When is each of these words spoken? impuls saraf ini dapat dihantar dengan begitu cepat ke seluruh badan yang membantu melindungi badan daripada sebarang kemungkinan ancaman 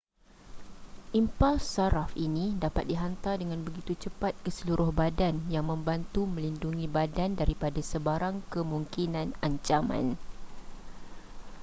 impuls 1.19 1.61
saraf 1.75 2.09
ini 2.27 2.45
dapat 2.63 2.83
dihantar 2.91 3.35
dengan 3.41 3.59
begitu 3.67 3.93
cepat 4.09 4.33
ke 4.43 4.49
seluruh 4.57 4.89
badan 5.01 5.35
yang 5.55 5.65
membantu 5.71 6.21
melindungi 6.35 6.87
badan 6.97 7.31
daripada 7.41 7.77
sebarang 7.91 8.37
kemungkinan 8.53 9.27
ancaman 9.47 10.05